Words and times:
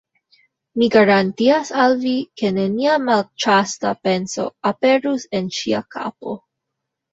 Mi 0.81 0.85
garantias 0.95 1.71
al 1.83 1.93
vi, 2.05 2.13
ke 2.41 2.51
nenia 2.57 2.97
malĉasta 3.11 3.93
penso 4.09 4.49
aperus 4.73 5.29
en 5.43 5.55
ŝia 5.61 5.85
kapo. 5.99 6.37